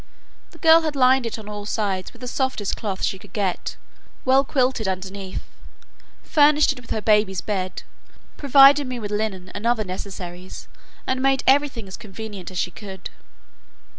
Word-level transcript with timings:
The 0.49 0.57
girl 0.57 0.81
had 0.81 0.95
lined 0.95 1.27
it 1.27 1.37
on 1.37 1.47
all 1.47 1.67
sides 1.67 2.11
with 2.11 2.21
the 2.21 2.27
softest 2.27 2.75
cloth 2.75 3.03
she 3.03 3.19
could 3.19 3.33
get, 3.33 3.75
well 4.25 4.43
quilted 4.43 4.87
underneath, 4.87 5.43
furnished 6.23 6.71
it 6.73 6.81
with 6.81 6.89
her 6.89 7.01
baby's 7.03 7.41
bed, 7.41 7.83
provided 8.35 8.87
me 8.87 8.97
with 8.97 9.11
linen 9.11 9.51
and 9.53 9.67
other 9.67 9.83
necessaries, 9.83 10.67
and 11.05 11.21
made 11.21 11.43
everything 11.45 11.87
as 11.87 11.97
convenient 11.97 12.49
as 12.49 12.57
she 12.57 12.71
could. 12.71 13.11